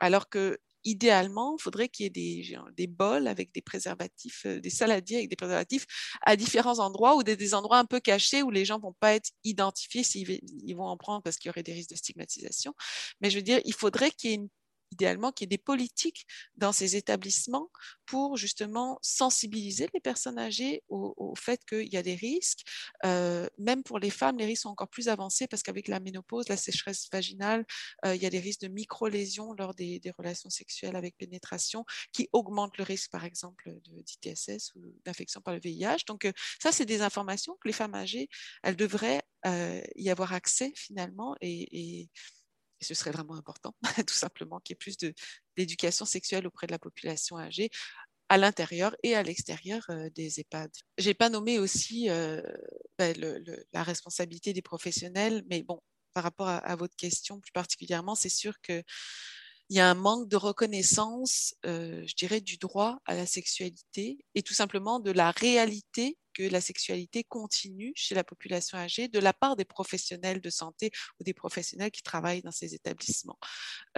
[0.00, 4.60] Alors que idéalement, il faudrait qu'il y ait des, des, bols avec des préservatifs, euh,
[4.60, 5.86] des saladiers avec des préservatifs
[6.22, 9.14] à différents endroits ou des, endroits un peu cachés où les gens ne vont pas
[9.14, 12.74] être identifiés s'ils ils vont en prendre parce qu'il y aurait des risques de stigmatisation.
[13.20, 14.48] Mais je veux dire, il faudrait qu'il y ait une
[14.92, 16.26] idéalement qu'il y ait des politiques
[16.56, 17.70] dans ces établissements
[18.06, 22.60] pour justement sensibiliser les personnes âgées au, fait qu'il y a des risques.
[23.04, 26.48] Euh, même pour les femmes, les risques sont encore plus avancés parce qu'avec la ménopause,
[26.48, 27.64] la sécheresse vaginale,
[28.04, 32.28] euh, il y a des risques de micro-lésions lors des, relations sexuelles avec pénétration qui
[32.32, 33.72] augmentent le risque, par exemple,
[34.04, 36.04] d'ITSS ou d'infection par le VIH.
[36.08, 38.28] Donc euh, ça, c'est des informations que les femmes âgées,
[38.62, 39.22] elles devraient
[39.96, 42.10] y avoir accès finalement et
[42.80, 43.74] et ce serait vraiment important,
[44.06, 44.96] tout simplement, qu'il y ait plus
[45.56, 47.70] d'éducation sexuelle auprès de la population âgée
[48.30, 50.70] à l'intérieur et à l'extérieur euh, des EHPAD.
[50.98, 52.40] J'ai pas nommé aussi euh,
[52.96, 53.16] ben,
[53.72, 55.80] la responsabilité des professionnels, mais bon,
[56.14, 58.82] par rapport à, votre question plus particulièrement, c'est sûr que
[59.68, 64.18] il y a un manque de reconnaissance, euh, je dirais, du droit à la sexualité
[64.34, 69.32] et tout simplement de la réalité la sexualité continue chez la population âgée de la
[69.32, 73.38] part des professionnels de santé ou des professionnels qui travaillent dans ces établissements.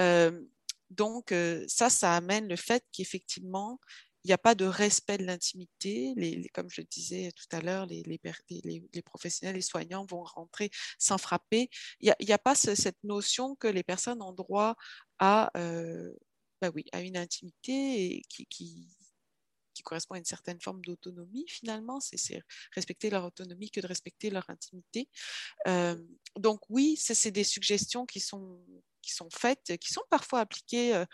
[0.01, 0.43] Euh,
[0.91, 3.79] donc, euh, ça, ça amène le fait qu'effectivement,
[4.25, 6.15] il n'y a pas de respect de l'intimité.
[6.55, 11.19] Comme je le disais tout à l'heure, les, les, professionnels, les soignants vont rentrer sans
[11.19, 11.71] frapper.
[12.01, 14.77] Il n'y a, pas ce, cette notion que les personnes ont droit
[15.19, 16.13] à, euh,
[16.61, 18.89] bah oui, à une intimité qui,
[19.75, 22.01] qui correspond à une certaine forme d'autonomie finalement.
[22.01, 22.43] C'est
[22.75, 25.09] respecter leur autonomie que de respecter leur intimité.
[25.67, 25.97] Euh,
[26.37, 28.61] donc oui, c'est des suggestions qui sont,
[29.01, 30.95] qui sont faites, qui sont parfois appliquées.
[30.95, 31.05] Euh,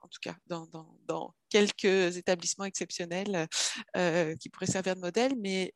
[0.00, 3.48] en tout cas, dans, quelques établissements exceptionnels
[3.96, 5.74] euh, qui pourraient servir de modèle, mais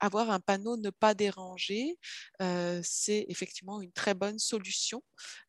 [0.00, 1.96] avoir un panneau ne pas déranger,
[2.82, 5.02] c'est effectivement une très bonne solution.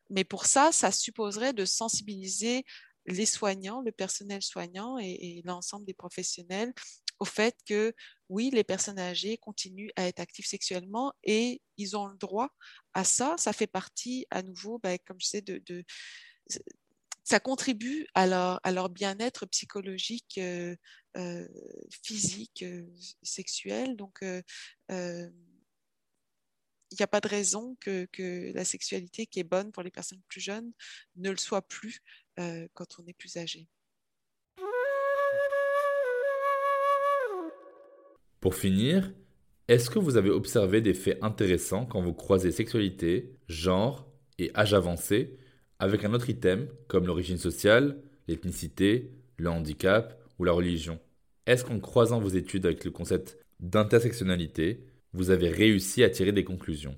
[0.08, 2.64] Mais pour ça, ça supposerait de sensibiliser
[3.06, 6.72] les soignants, le personnel soignant et, l'ensemble des professionnels
[7.18, 7.94] au fait que
[8.28, 12.50] oui, les personnes âgées continuent à être actives sexuellement et ils ont le droit
[12.92, 13.36] à ça.
[13.38, 15.84] Ça fait partie à nouveau, ben, comme je sais, de,
[17.26, 20.76] ça contribue à leur, bien-être psychologique, euh,
[21.16, 21.48] euh,
[22.04, 22.86] physique, euh,
[23.22, 23.96] sexuel.
[23.96, 25.32] Donc, il
[26.96, 28.06] n'y a pas de raison que,
[28.54, 30.72] la sexualité qui est bonne pour les personnes plus jeunes
[31.16, 32.00] ne le soit plus
[32.74, 33.68] quand on est plus âgé.
[38.40, 39.12] Pour finir,
[39.68, 44.74] est-ce que vous avez observé des faits intéressants quand vous croisez sexualité, genre et âge
[44.74, 45.38] avancé
[45.78, 51.00] avec un autre item comme l'origine sociale, l'ethnicité, le handicap ou la religion?
[51.46, 56.44] Est-ce qu'en croisant vos études avec le concept d'intersectionnalité, vous avez réussi à tirer des
[56.44, 56.96] conclusions?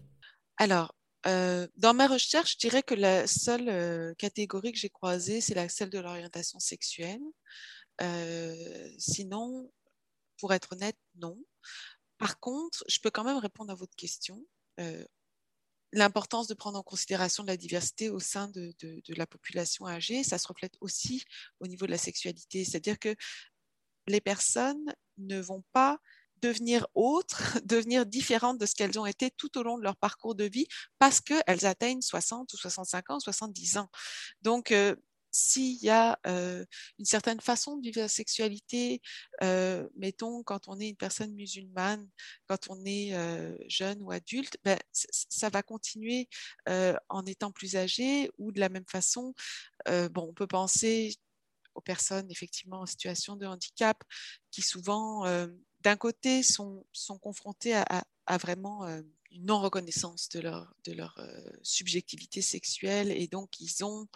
[0.59, 0.93] Alors,
[1.27, 5.69] euh, dans ma recherche, je dirais que la seule euh, catégorie que j'ai croisée, c'est
[5.69, 7.21] celle de l'orientation sexuelle.
[8.01, 9.71] Euh, sinon,
[10.39, 11.37] pour être honnête, non.
[12.19, 14.45] Par contre, je peux quand même répondre à votre question.
[15.93, 18.75] L'importance de prendre en considération la diversité au sein de,
[19.09, 21.25] la population âgée, ça se reflète aussi
[21.61, 22.65] au niveau de la sexualité.
[22.65, 23.15] C'est-à-dire que
[24.07, 25.99] les personnes ne vont pas
[26.43, 30.35] devenir autres, devenir différentes de ce qu'elles ont été tout au long de leur parcours
[30.35, 30.67] de vie
[30.99, 33.89] parce qu'elles atteignent 60 ou 65 ans, 70 ans.
[34.43, 34.95] Donc, euh,
[35.31, 36.65] s'il y a euh,
[36.99, 39.03] une certaine façon de vivre la sexualité,
[39.43, 42.09] euh, mettons quand on est une personne musulmane,
[42.47, 43.13] quand on est
[43.69, 46.29] jeune ou adulte, ben, ça va continuer
[46.67, 49.35] en étant plus âgé ou de la même façon.
[49.87, 51.15] bon, on peut penser
[51.75, 54.03] aux personnes effectivement en situation de handicap
[54.51, 55.25] qui souvent,
[55.89, 56.85] d'un côté, sont,
[57.23, 58.05] confrontées à,
[58.39, 58.87] vraiment
[59.31, 61.19] une non-reconnaissance de leur, de leur
[61.63, 64.07] subjectivité sexuelle et donc ils ont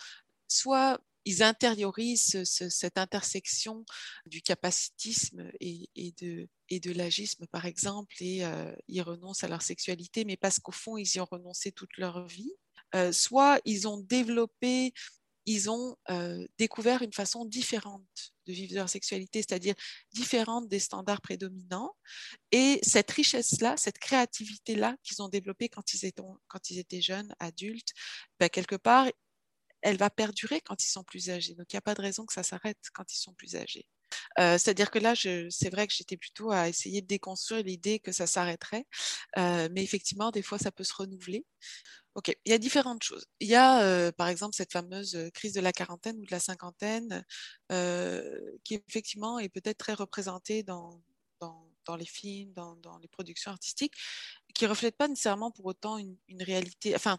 [0.48, 3.87] soit ils intériorisent cette intersection
[4.26, 5.88] du capacitisme et,
[6.20, 10.58] de, et de l'agisme, par exemple, et euh, ils renoncent à leur sexualité, mais parce
[10.58, 12.52] qu'au fond, ils y ont renoncé toute leur vie.
[12.94, 14.92] Euh, soit ils ont développé,
[15.46, 19.74] ils ont euh, découvert une façon différente de vivre leur sexualité, c'est-à-dire
[20.12, 21.94] différente des standards prédominants.
[22.50, 27.92] Et cette richesse-là, cette créativité-là qu'ils ont développée quand ils étaient, jeunes, adultes,
[28.38, 29.09] ben, quelque part,
[29.83, 31.55] elle va perdurer quand ils sont plus âgés.
[31.55, 33.87] Donc, il n'y a pas de raison que ça s'arrête quand ils sont plus âgés.
[34.38, 35.14] C'est-à-dire que là,
[35.51, 38.87] c'est vrai que j'étais plutôt à essayer de déconstruire l'idée que ça s'arrêterait,
[39.37, 41.45] mais effectivement, des fois, ça peut se renouveler.
[42.14, 43.27] Ok, il y a différentes choses.
[43.40, 47.25] Il y a, par exemple, cette fameuse crise de la quarantaine ou de la cinquantaine,
[48.64, 51.03] qui effectivement est peut-être très représentée dans,
[51.87, 53.95] dans, les films, dans, les productions artistiques,
[54.55, 56.95] qui reflète pas nécessairement pour autant une, une réalité.
[56.95, 57.18] Enfin,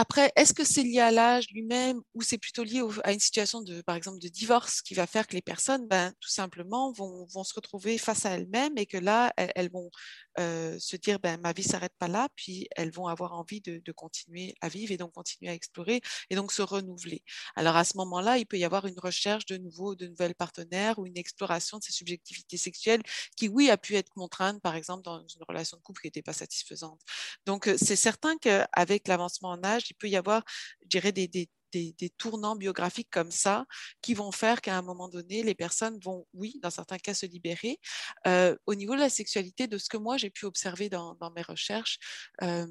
[0.00, 3.62] après, est-ce que c'est lié à l'âge lui-même ou c'est plutôt lié à une situation
[3.62, 7.26] de, par exemple, de divorce qui va faire que les personnes, ben, tout simplement, vont,
[7.34, 9.90] vont, se retrouver face à elles-mêmes et que là, elles, vont
[10.38, 13.92] euh, se dire, ben, ma vie s'arrête pas là, puis elles vont avoir envie de,
[13.92, 17.22] continuer à vivre et donc continuer à explorer et donc se renouveler.
[17.56, 20.98] Alors à ce moment-là, il peut y avoir une recherche de nouveaux, de nouvelles partenaires
[20.98, 23.02] ou une exploration de ces subjectivités sexuelles
[23.36, 26.22] qui, oui, a pu être contrainte, par exemple, dans une relation de couple qui n'était
[26.22, 27.00] pas satisfaisante.
[27.46, 30.44] Donc, euh, c'est certain qu'avec l'avancement en âge, il peut y avoir,
[30.82, 33.66] je dirais, des, des, des, tournants biographiques comme ça
[34.00, 37.26] qui vont faire qu'à un moment donné, les personnes vont, oui, dans certains cas, se
[37.26, 37.78] libérer.
[38.26, 41.42] Euh, au niveau de la sexualité, de ce que moi j'ai pu observer dans, mes
[41.42, 41.98] recherches,
[42.42, 42.66] euh,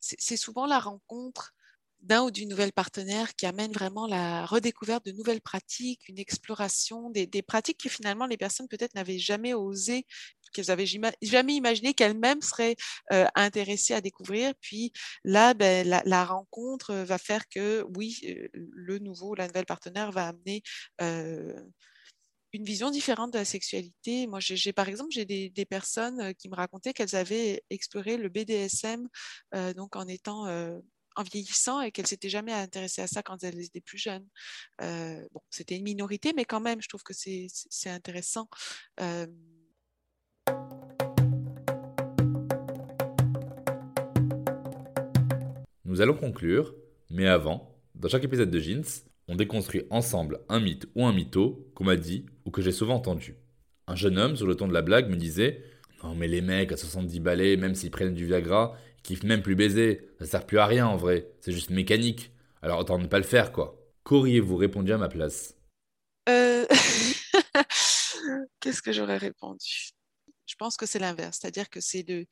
[0.00, 1.52] c'est souvent la rencontre
[2.00, 7.10] d'un ou d'une nouvelle partenaire qui amène vraiment la redécouverte de nouvelles pratiques, une exploration
[7.10, 10.04] des, des pratiques que finalement les personnes peut-être n'avaient jamais osé,
[10.52, 12.76] qu'elles n'avaient jamais imaginé qu'elles-mêmes seraient
[13.12, 14.54] euh, intéressées à découvrir.
[14.60, 14.92] Puis
[15.24, 20.28] là, ben, la, rencontre va faire que oui, euh, le nouveau, la nouvelle partenaire va
[20.28, 20.62] amener
[21.00, 21.54] euh,
[22.52, 24.26] une vision différente de la sexualité.
[24.26, 29.08] Moi, j'ai par exemple, j'ai des, personnes qui me racontaient qu'elles avaient exploré le BDSM
[29.74, 30.46] donc en étant
[31.16, 34.26] en vieillissant et qu'elle s'était jamais intéressée à ça quand elle était plus jeune.
[34.80, 37.48] Euh, bon, c'était une minorité, mais quand même, je trouve que c'est
[37.90, 38.48] intéressant.
[39.00, 39.26] Euh...
[45.92, 46.74] Nous allons conclure,
[47.10, 51.70] mais avant, dans chaque épisode de Jeans, on déconstruit ensemble un mythe ou un mytho
[51.74, 53.36] qu'on m'a dit ou que j'ai souvent entendu.
[53.86, 55.62] Un jeune homme, sur le ton de la blague, me disait
[56.02, 59.54] Non, mais les mecs à 70 balais, même s'ils prennent du Viagra, kiffent même plus
[59.54, 60.08] baiser.
[60.18, 61.28] Ça sert plus à rien en vrai.
[61.40, 62.30] C'est juste mécanique.
[62.62, 63.78] Alors autant ne pas le faire quoi.
[64.04, 65.58] Qu'auriez-vous répondu à ma place?
[66.30, 66.64] Euh...
[68.60, 69.90] Qu'est-ce que j'aurais répondu?
[70.46, 71.40] Je pense que c'est l'inverse.
[71.42, 72.24] C'est-à-dire que c'est le,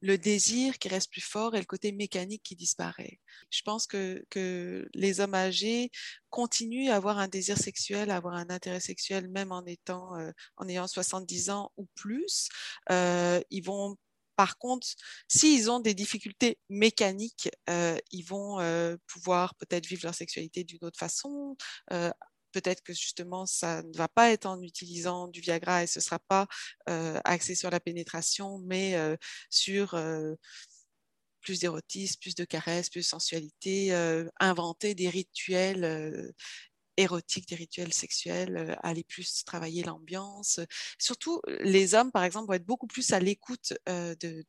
[0.00, 3.18] le désir qui reste plus fort et le côté mécanique qui disparaît.
[3.50, 5.90] Je pense que, que les hommes âgés
[6.30, 10.30] continuent à avoir un désir sexuel, à avoir un intérêt sexuel, même en étant, euh,
[10.56, 12.48] en ayant 70 ans ou plus.
[12.90, 13.96] Euh, ils vont
[14.38, 14.86] par contre,
[15.26, 20.78] s'ils ont des difficultés mécaniques, euh, ils vont euh, pouvoir peut-être vivre leur sexualité d'une
[20.82, 21.56] autre façon.
[21.92, 22.12] Euh,
[22.52, 26.02] peut-être que justement, ça ne va pas être en utilisant du Viagra et ce ne
[26.02, 26.46] sera pas
[27.24, 28.96] axé sur la pénétration, mais
[29.50, 30.00] sur
[31.40, 33.92] plus d'érotisme, plus de caresses, plus de sensualité,
[34.40, 36.32] inventer des rituels
[36.98, 40.60] érotique, des rituels sexuels, euh, aller plus travailler l'ambiance.
[40.98, 44.44] Surtout, les hommes, par exemple, vont être beaucoup plus à l'écoute euh, de,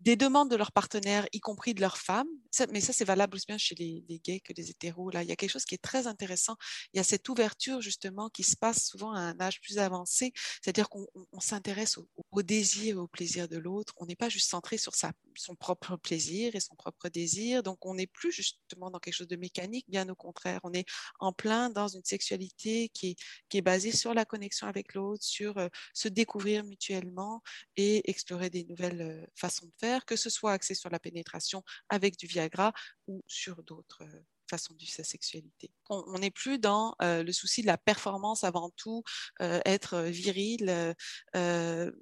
[0.00, 2.28] des demandes de leurs partenaires, y compris de leurs femmes.
[2.70, 5.10] mais ça, c'est valable aussi bien chez les, gays que les hétéros.
[5.10, 6.56] Là, il y a quelque chose qui est très intéressant.
[6.92, 10.32] Il y a cette ouverture, justement, qui se passe souvent à un âge plus avancé.
[10.62, 11.06] C'est-à-dire qu'on
[11.40, 13.92] s'intéresse au, désir et au plaisir de l'autre.
[13.98, 17.62] On n'est pas juste centré sur sa son propre plaisir et son propre désir.
[17.62, 20.60] Donc, on n'est plus justement dans quelque chose de mécanique, bien au contraire.
[20.64, 20.86] On est
[21.20, 23.16] en plein dans une sexualité qui
[23.52, 25.54] est, basée sur la connexion avec l'autre, sur
[25.94, 27.42] se découvrir mutuellement
[27.76, 32.16] et explorer des nouvelles façons de faire, que ce soit axé sur la pénétration avec
[32.16, 32.72] du Viagra
[33.06, 34.04] ou sur d'autres
[34.52, 35.70] façon de sa sexualité.
[35.88, 39.02] On n'est plus dans euh, le souci de la performance avant tout,
[39.40, 40.94] euh, être euh, viril.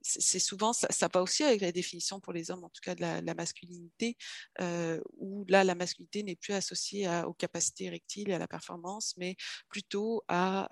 [0.03, 3.03] c'est souvent, ça, va aussi avec la définition pour les hommes, en tout cas de
[3.03, 4.16] la, masculinité,
[5.16, 9.36] où là, la masculinité n'est plus associée aux capacités érectiles et à la performance, mais
[9.68, 10.68] plutôt à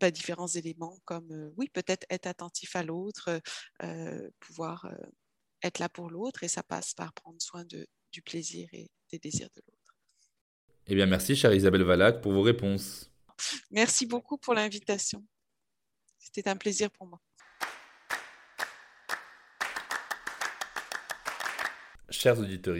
[0.00, 3.40] bah, différents éléments comme, oui, peut-être être attentif à l'autre,
[4.40, 4.86] pouvoir
[5.62, 9.18] être là pour l'autre, et ça passe par prendre soin de, du plaisir et des
[9.18, 9.81] désirs de l'autre.
[10.88, 13.10] Eh bien, merci, chère Isabelle Valac, pour vos réponses.
[13.70, 15.24] Merci beaucoup pour l'invitation.
[16.18, 17.20] C'était un plaisir pour moi.
[22.10, 22.76] Chers auditeurs,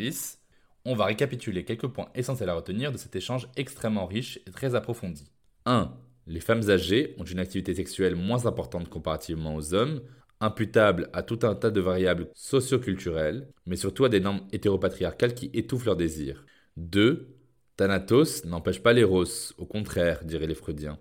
[0.84, 4.74] on va récapituler quelques points essentiels à retenir de cet échange extrêmement riche et très
[4.74, 5.30] approfondi.
[5.64, 5.92] 1.
[6.26, 10.02] Les femmes âgées ont une activité sexuelle moins importante comparativement aux hommes,
[10.40, 15.50] imputable à tout un tas de variables socioculturelles, mais surtout à des normes hétéropatriarcales qui
[15.54, 16.44] étouffent leurs désirs.
[16.76, 17.41] 2.
[17.76, 19.24] Thanatos n'empêche pas l'éros,
[19.56, 20.98] au contraire, diraient les Freudiens.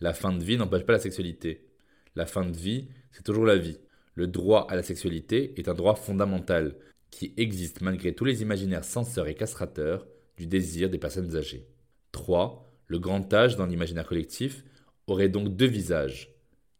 [0.00, 1.66] La fin de vie n'empêche pas la sexualité.
[2.14, 3.78] La fin de vie, c'est toujours la vie.
[4.14, 6.76] Le droit à la sexualité est un droit fondamental
[7.10, 10.06] qui existe malgré tous les imaginaires censeurs et castrateurs
[10.36, 11.66] du désir des personnes âgées.
[12.12, 12.70] 3.
[12.86, 14.64] Le grand âge dans l'imaginaire collectif
[15.08, 16.34] aurait donc deux visages.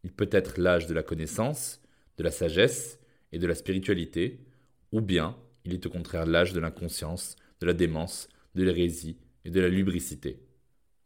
[0.05, 1.81] Il peut être l'âge de la connaissance,
[2.17, 3.01] de la sagesse
[3.33, 4.41] et de la spiritualité,
[4.93, 9.51] ou bien il est au contraire l'âge de l'inconscience, de la démence, de l'hérésie et
[9.51, 10.41] de la lubricité.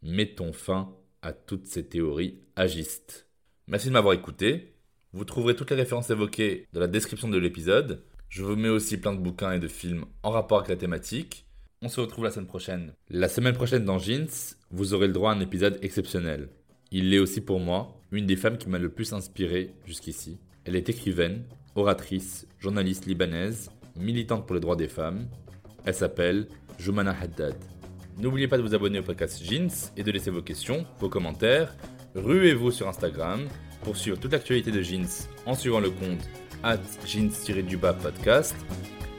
[0.01, 3.27] Mettons fin à toutes ces théories agistes.
[3.67, 4.73] Merci de m'avoir écouté.
[5.13, 8.03] Vous trouverez toutes les références évoquées dans la description de l'épisode.
[8.29, 11.45] Je vous mets aussi plein de bouquins et de films en rapport avec la thématique.
[11.81, 12.93] On se retrouve la semaine prochaine.
[13.09, 16.49] La semaine prochaine dans Jeans, vous aurez le droit à un épisode exceptionnel.
[16.91, 20.37] Il l'est aussi pour moi, une des femmes qui m'a le plus inspiré jusqu'ici.
[20.65, 21.43] Elle est écrivaine,
[21.75, 25.27] oratrice, journaliste libanaise, militante pour les droits des femmes.
[25.85, 26.47] Elle s'appelle
[26.79, 27.55] Joumana Haddad.
[28.19, 31.75] N'oubliez pas de vous abonner au podcast Jeans et de laisser vos questions, vos commentaires.
[32.15, 33.47] Ruez-vous sur Instagram
[33.83, 36.27] pour suivre toute l'actualité de Jeans en suivant le compte
[36.63, 37.95] at jeans-du-bas.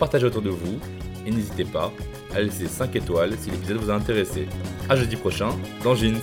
[0.01, 0.81] Partagez autour de vous
[1.25, 1.93] et n'hésitez pas
[2.35, 4.49] à laisser 5 étoiles si l'épisode vous a intéressé.
[4.89, 5.51] A jeudi prochain
[5.85, 6.21] dans Jeans.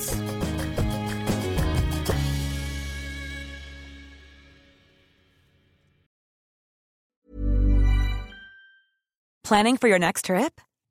[9.44, 10.60] Planning for your next trip?